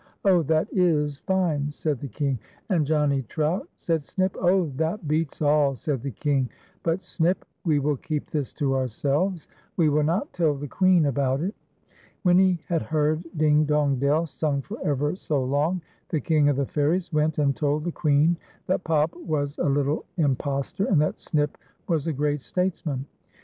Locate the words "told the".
17.55-17.91